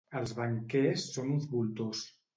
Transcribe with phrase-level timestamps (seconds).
[0.19, 2.03] Els banquers són uns voltors.